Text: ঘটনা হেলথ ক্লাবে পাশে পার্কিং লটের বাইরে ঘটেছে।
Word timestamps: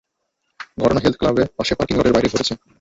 ঘটনা 0.77 0.99
হেলথ 1.01 1.15
ক্লাবে 1.19 1.43
পাশে 1.57 1.73
পার্কিং 1.77 1.95
লটের 1.97 2.13
বাইরে 2.15 2.31
ঘটেছে। 2.33 2.53